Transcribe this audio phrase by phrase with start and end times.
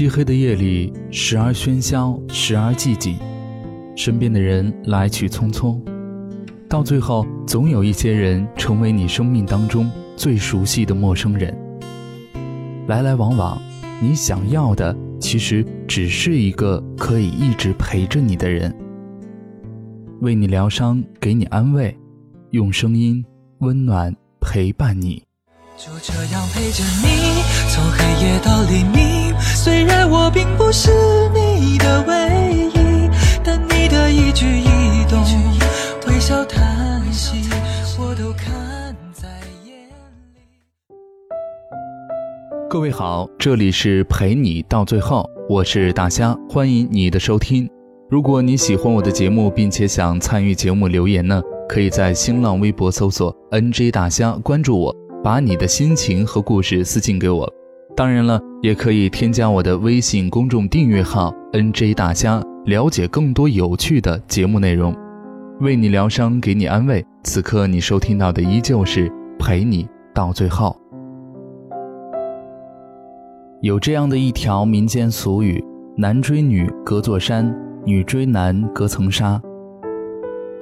[0.00, 3.18] 漆黑的夜里，时而喧嚣，时而寂静，
[3.94, 5.78] 身边的人来去匆匆，
[6.70, 11.54] 到最后，总有一些人成为你生命当中最熟悉的陌生人。
[12.88, 13.60] 来来往往，
[14.00, 18.74] 你想要的其实只是一个可以一直陪着你的人，
[20.22, 21.94] 为你疗伤，给你安慰，
[22.52, 23.22] 用声音
[23.58, 25.22] 温暖陪伴你。
[25.76, 29.29] 就这样陪着你，从黑夜到黎明。
[29.40, 30.90] 虽然我并不是
[31.34, 33.10] 你的唯一，
[33.42, 35.18] 但你的一举一动、
[36.06, 37.48] 微笑叹息，
[37.98, 39.28] 我都看在
[39.64, 40.94] 眼里。
[42.68, 47.68] 各位好，这里是陪你到最后，我是大虾，欢迎你的收听。
[48.10, 54.94] 如果你喜欢我的节目，并且想参与节目留言呢，可以在新浪微博搜索 “nj 大虾”，关注我。
[55.22, 57.46] 把你的心情和故事私信给我，
[58.00, 64.96] 当然了，也可以添加我的微信公众订阅号 “nj 大虾”，了解更多有趣的节目内容，
[65.60, 67.04] 为你疗伤，给你安慰。
[67.24, 70.74] 此刻你收听到的依旧是陪你到最后。
[73.60, 75.62] 有这样的一条民间俗语
[75.94, 79.38] ：“男追女隔座山，女追男隔层纱。”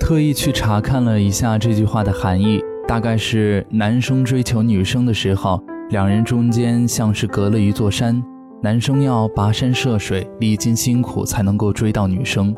[0.00, 2.60] 特意去查看了一下这句话的含义。
[2.88, 8.22] 大概是男生追求女生的时候，两人中间像是隔了一座山，
[8.62, 12.52] 男生要跋山涉水，历经辛苦才能够追到女生；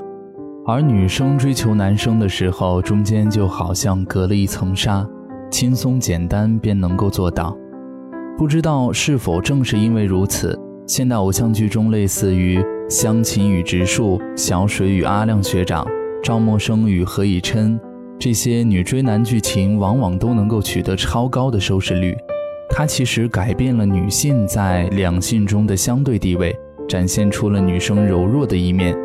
[0.67, 5.07] 而女生追求男生的时候，中间就好像隔了一层纱，
[5.49, 7.57] 轻松简单便能够做到。
[8.37, 10.59] 不知道是否正是因为如此，
[10.89, 15.87] 现代偶像剧中类似于湘琴与直树、小水与阿亮学长、
[16.21, 17.79] 赵默笙与何以琛。
[18.19, 22.15] 这些女追男剧情往往都能够取得超高的收视率，
[22.71, 26.57] 它其实改变了女性在两性中的相对地位，
[26.89, 28.97] 展现出了女生柔弱的一面。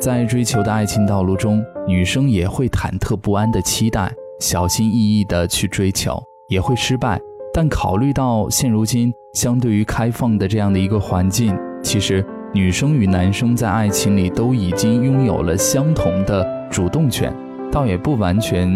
[0.00, 7.18] 在追求的爱情道路中，女生也会忐忑不安的期待，小心翼翼的去追求，也会失败。
[7.52, 17.34] 但考虑到现如今相对于开放的这样的一个环境，其实女生与男生在爱情里都已经拥有了相同的主动权。
[17.72, 18.70] 倒也不完全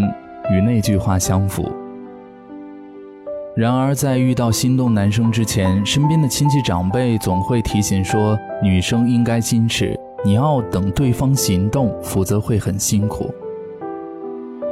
[0.50, 1.70] 与那句话相符。
[3.58, 13.34] 然而，在遇到心动男生之前，身边的亲戚长辈总会提醒说：“女生应该矜持，你要等对方行动，否则会很辛苦。”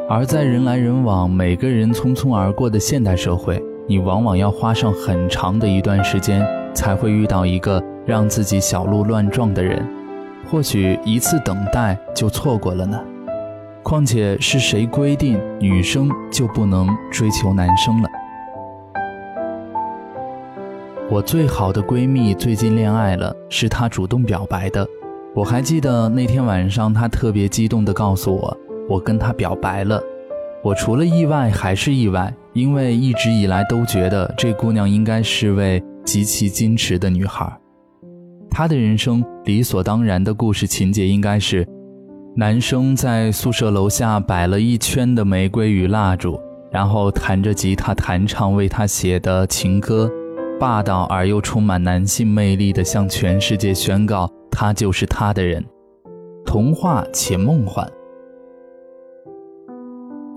[0.09, 9.85] 而在人来人往、每个人匆匆而过的现代社会，你往往要花上很长的一段时间，才会遇到一个让自己小鹿乱撞的人。
[10.49, 13.01] 或许一次等待就错过了呢。
[13.83, 18.09] 况且是谁规定女生就不能追求男生了？
[21.09, 24.85] 我最好的闺蜜最近恋爱了，是她主动表白的。
[25.37, 28.57] 我还记得那天晚上，她特别激动地告诉我，
[28.89, 30.03] 我跟她表白了。
[30.65, 37.57] 我除了意外还是意外，因为一直以来都觉得这姑娘应该是位极其矜持的女孩。
[38.51, 41.65] 她的人生理所当然的故事情节应该是。
[42.35, 46.39] 男生在宿舍楼下摆了一圈的玫瑰与蜡烛，
[46.73, 50.11] 然后弹着吉他弹唱为她写的情歌，
[50.59, 55.63] 霸道而又充满男性魅力的向全世界宣告他就是他的人，
[56.47, 57.87] 童话且梦幻。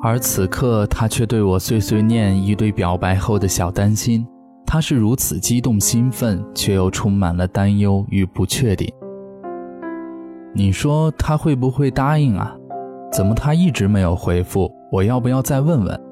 [0.02, 4.28] 而此刻他却对我碎碎念一堆表白后的小担心，
[4.66, 8.91] 他是如此激动兴奋，却又充满了担忧与不确定。
[10.53, 12.53] 你说他会不会答应啊？
[13.12, 14.69] 怎么他一直没有回复？
[14.91, 16.09] 我要不要再问问？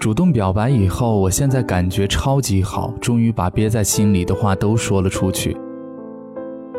[0.00, 5.54] 主动表白以后，我现在感觉超级好，终于把憋在心里的话都说了出去。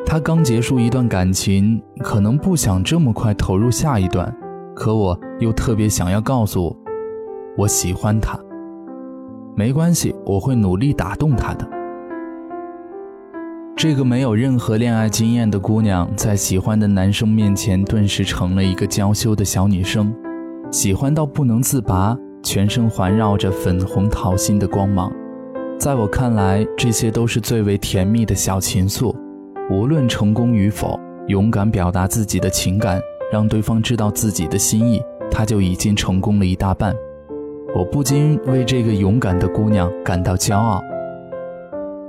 [0.03, 4.35] 他刚结束一段感情，可能不想这么快投入下一段，
[4.75, 6.75] 可我又特别想要告诉
[7.55, 8.39] 我喜欢他。
[9.55, 11.69] 没关系，我会努力打动他的。
[13.75, 20.11] 这个没有任何恋爱经验的姑娘，在喜欢的男生面前，顿时成了一个娇羞的小女生，
[20.71, 25.11] 喜欢到不能自拔，全身环绕着粉红桃心的光芒。
[25.79, 29.15] 在我看来，这些都是最为甜蜜的小情愫。
[29.69, 32.99] 无论成功与否，勇敢表达自己的情感，
[33.31, 35.01] 让对方知道自己的心意，
[35.31, 36.93] 他就已经成功了一大半。
[37.73, 40.81] 我不禁为这个勇敢的姑娘感到骄傲。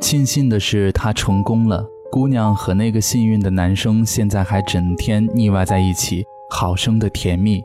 [0.00, 1.86] 庆幸的是，她成功了。
[2.10, 7.62] 姑娘和那个幸运的男生现在还整天腻歪在一起，好生的甜蜜。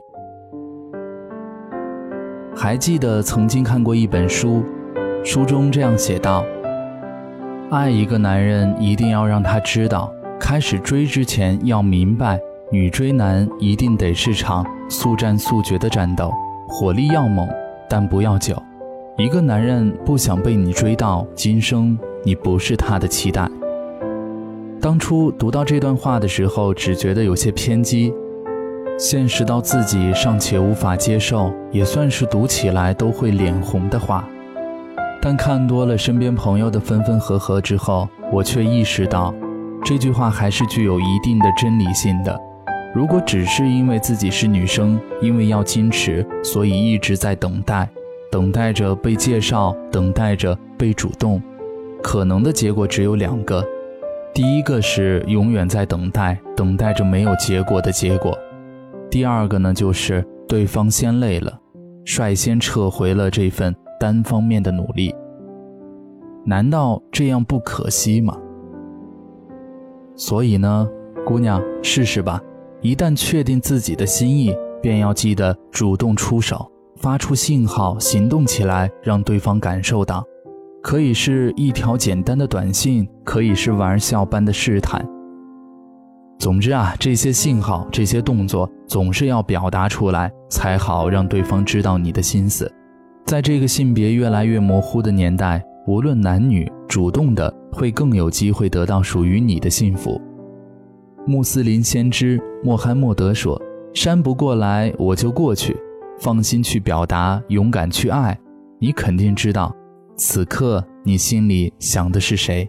[2.60, 4.64] 还记得曾经看过一本书，
[5.24, 6.44] 书中这样写道：
[7.70, 12.40] 爱一个男人，一定要让他知道，开始追之前要明白，
[12.72, 16.32] 女追男一定得是场速战速决的战斗，
[16.66, 17.48] 火力要猛，
[17.88, 18.60] 但不要久。
[19.16, 23.48] 一个男人不想被你追到今生，你不是他的期待。
[24.80, 28.12] 当初读到这段话的时候，只觉得有些偏激，
[28.98, 34.28] 现实到自己尚且无法接受，也算是读起来都会脸红的话。
[35.22, 39.32] 但看多了身边朋友的分分合合之后，我却意识到，
[39.84, 42.36] 这句话还是具有一定的真理性的。
[42.92, 47.88] 如果只是因为自己是女生，因为要矜持，所以一直在等待，
[48.32, 51.40] 等待着被介绍，等待着被主动，
[52.02, 53.64] 可能的结果只有两个：
[54.34, 58.32] 第一个是永远在等待，等待着没有结果的结果；
[59.10, 61.58] 第二个呢，就是对方先累了，
[62.04, 63.74] 率先撤回了这份。
[64.00, 65.12] 单方面的努力，
[66.44, 68.38] 难道这样不可惜吗？
[70.14, 70.88] 所以呢，
[71.26, 72.40] 姑娘，试试吧。
[72.80, 80.24] 一旦确定自己的心意，便要记得主动出手，发出信号，行动起来，让对方感受到。
[80.80, 85.04] 可以是一条简单的短信，可以是玩笑般的试探。
[86.38, 92.72] 总之啊，这些信号，这些动作，总是要表达出来，才好让对方知道你的心思。
[93.26, 100.20] 在这个性别越来越模糊的年代，无论男女，主动的会更有机会得到属于你的幸福。
[101.26, 103.60] 穆斯林先知穆罕默德说
[103.92, 105.76] ：“山不过来，我就过去。
[106.20, 108.38] 放心去表达，勇敢去爱，
[108.78, 109.74] 你肯定知道，
[110.16, 112.68] 此刻你心里想的是谁。”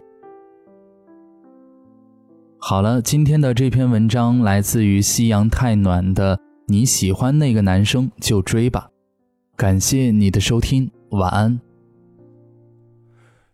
[2.70, 6.38] 好了，今天的这篇文章来自于夕阳太暖的，
[6.68, 8.88] 你喜欢那个男生就追吧。
[9.56, 11.60] 感谢你的收听，晚安。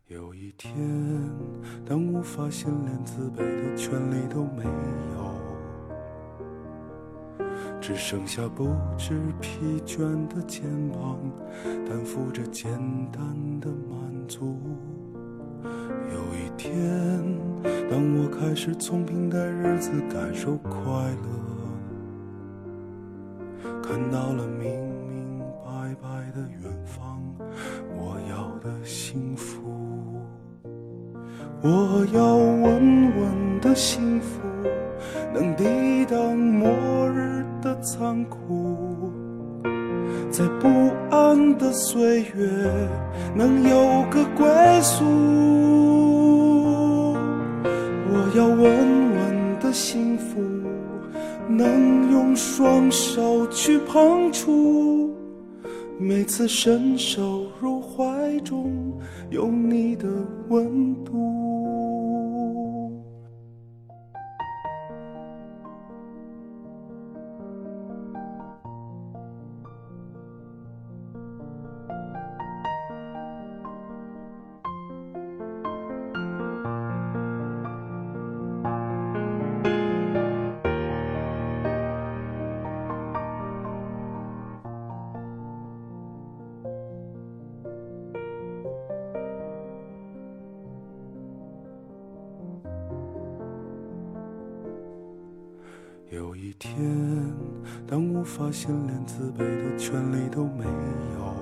[0.09, 0.71] 有一天，
[1.87, 4.65] 当我发现连自卑的权利都没
[7.39, 7.47] 有，
[7.81, 9.99] 只剩下不知疲倦
[10.29, 11.19] 的肩膀，
[11.89, 12.71] 担负着简
[13.11, 13.23] 单
[13.61, 14.59] 的满足。
[15.65, 17.25] 有一天，
[17.97, 20.71] 当我开始从平淡日子感受快
[23.63, 24.69] 乐，看到了明
[25.09, 26.07] 明白白。
[26.35, 27.19] 的远方，
[27.97, 29.63] 我要的幸福，
[31.63, 34.43] 我要稳稳的幸福，
[35.33, 36.69] 能抵挡末
[37.09, 39.11] 日的残酷，
[40.31, 40.69] 在不
[41.09, 42.91] 安的岁月，
[43.35, 44.47] 能有个归
[44.83, 46.16] 宿。
[48.37, 50.43] 要稳稳的幸福，
[51.49, 55.11] 能用双手去碰触。
[55.99, 58.93] 每次伸手入怀中，
[59.31, 60.07] 有你的
[60.51, 61.36] 温度。
[97.87, 101.35] 当我发现连自卑的权利都没有，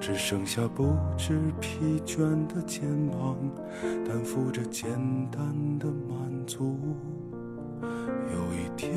[0.00, 3.36] 只剩下不知疲倦的肩膀，
[4.06, 4.90] 担负着简
[5.30, 5.40] 单
[5.78, 6.76] 的满足。
[7.82, 8.92] 有一天，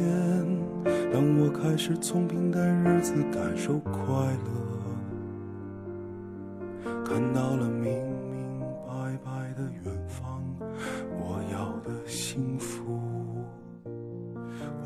[1.12, 3.94] 当我开始从平淡日子感受快
[6.84, 7.67] 乐，看到了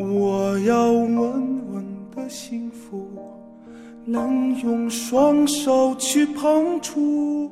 [0.00, 3.08] 我要稳稳的幸福，
[4.04, 7.50] 能用双手去碰触，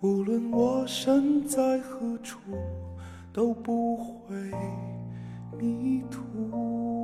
[0.00, 2.38] 无论我身在何处，
[3.32, 4.36] 都不会
[5.58, 7.03] 迷途。